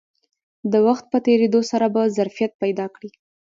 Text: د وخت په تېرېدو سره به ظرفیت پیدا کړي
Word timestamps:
د 0.71 0.73
وخت 0.87 1.05
په 1.11 1.17
تېرېدو 1.25 1.61
سره 1.71 1.85
به 1.93 2.01
ظرفیت 2.17 2.51
پیدا 2.63 2.85
کړي 2.95 3.09